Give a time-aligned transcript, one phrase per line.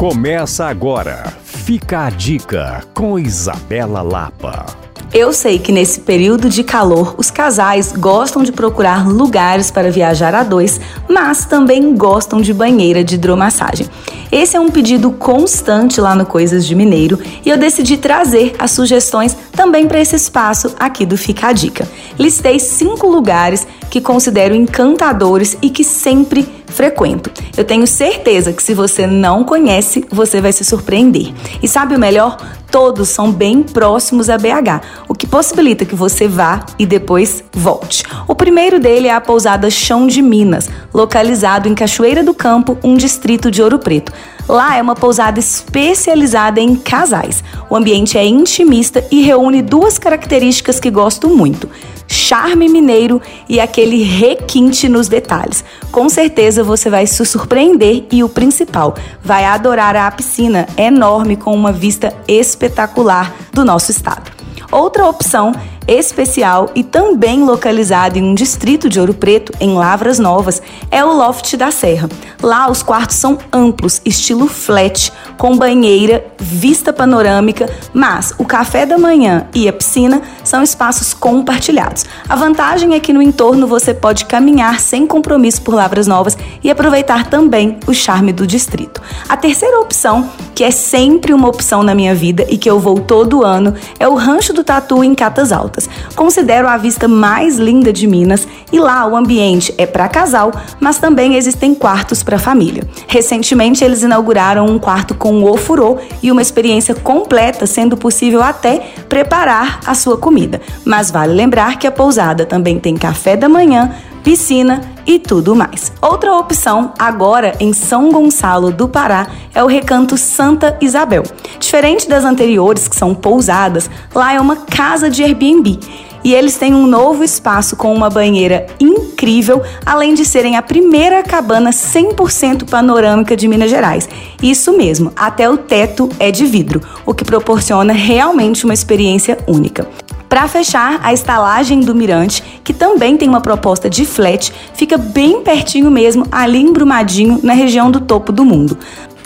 [0.00, 1.30] Começa agora.
[1.44, 4.64] Fica a dica com Isabela Lapa.
[5.12, 10.34] Eu sei que nesse período de calor os casais gostam de procurar lugares para viajar
[10.34, 13.90] a dois, mas também gostam de banheira de hidromassagem.
[14.32, 18.70] Esse é um pedido constante lá no Coisas de Mineiro e eu decidi trazer as
[18.70, 21.86] sugestões também para esse espaço aqui do Fica a Dica.
[22.18, 27.30] Listei cinco lugares que considero encantadores e que sempre frequento.
[27.56, 31.32] Eu tenho certeza que se você não conhece, você vai se surpreender.
[31.62, 32.36] E sabe o melhor?
[32.70, 38.04] Todos são bem próximos a BH, o que possibilita que você vá e depois volte.
[38.28, 42.96] O primeiro dele é a pousada Chão de Minas, localizado em Cachoeira do Campo, um
[42.96, 44.12] distrito de Ouro Preto.
[44.48, 47.42] Lá é uma pousada especializada em casais.
[47.68, 51.68] O ambiente é intimista e reúne duas características que gosto muito:
[52.10, 55.64] charme mineiro e aquele requinte nos detalhes.
[55.92, 61.54] Com certeza você vai se surpreender e o principal, vai adorar a piscina enorme com
[61.54, 64.39] uma vista espetacular do nosso estado.
[64.70, 65.52] Outra opção
[65.88, 71.12] especial e também localizado em um distrito de Ouro Preto, em Lavras Novas, é o
[71.12, 72.08] Loft da Serra.
[72.40, 78.96] Lá os quartos são amplos, estilo flat, com banheira, vista panorâmica, mas o café da
[78.96, 82.04] manhã e a piscina são espaços compartilhados.
[82.28, 86.70] A vantagem é que no entorno você pode caminhar sem compromisso por Lavras Novas e
[86.70, 89.02] aproveitar também o charme do distrito.
[89.28, 93.00] A terceira opção, que é sempre uma opção na minha vida e que eu vou
[93.00, 95.88] todo ano, é o Rancho do Tatu em Catas Altas.
[96.14, 100.98] Considero a vista mais linda de Minas e lá o ambiente é para casal, mas
[100.98, 102.82] também existem quartos para família.
[103.08, 109.80] Recentemente eles inauguraram um quarto com ofurô e uma experiência completa, sendo possível até preparar
[109.86, 110.60] a sua comida.
[110.84, 115.90] Mas vale lembrar que a pousada também tem café da manhã, piscina e tudo mais.
[116.00, 121.24] Outra opção, agora em São Gonçalo do Pará, é o Recanto Santa Isabel.
[121.58, 125.80] Diferente das anteriores, que são pousadas, lá é uma casa de Airbnb.
[126.22, 131.24] E eles têm um novo espaço com uma banheira incrível, além de serem a primeira
[131.24, 134.08] cabana 100% panorâmica de Minas Gerais.
[134.40, 139.88] Isso mesmo, até o teto é de vidro, o que proporciona realmente uma experiência única.
[140.30, 145.42] Para fechar, a estalagem do Mirante, que também tem uma proposta de flat, fica bem
[145.42, 148.78] pertinho mesmo, ali em Brumadinho, na região do topo do mundo.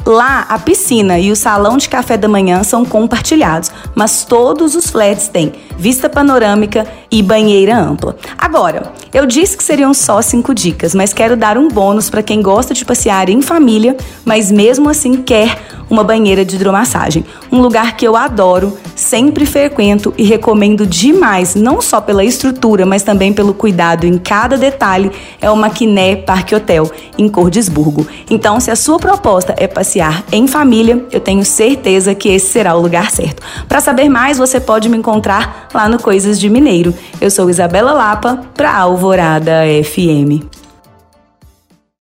[0.06, 4.90] Lá, a piscina e o salão de café da manhã são compartilhados, mas todos os
[4.90, 8.16] flats têm vista panorâmica e banheira ampla.
[8.38, 12.40] Agora, eu disse que seriam só cinco dicas, mas quero dar um bônus para quem
[12.40, 15.58] gosta de passear em família, mas mesmo assim quer
[15.94, 17.24] uma banheira de hidromassagem.
[17.50, 23.04] Um lugar que eu adoro, sempre frequento e recomendo demais, não só pela estrutura, mas
[23.04, 25.10] também pelo cuidado em cada detalhe,
[25.40, 28.06] é o Maquiné Parque Hotel, em Cordesburgo.
[28.28, 32.74] Então, se a sua proposta é passear em família, eu tenho certeza que esse será
[32.74, 33.40] o lugar certo.
[33.68, 36.92] Para saber mais, você pode me encontrar lá no Coisas de Mineiro.
[37.20, 40.63] Eu sou Isabela Lapa, para Alvorada FM.